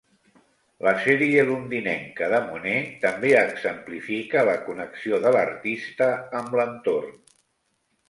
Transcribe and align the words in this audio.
La 0.85 0.93
sèrie 1.03 1.43
londinenca 1.49 2.31
de 2.31 2.39
Monet 2.47 2.89
també 3.05 3.35
exemplifica 3.43 4.49
la 4.51 4.59
connexió 4.71 5.23
de 5.29 5.37
l'artista 5.39 6.13
amb 6.43 6.61
l'entorn. 6.63 7.19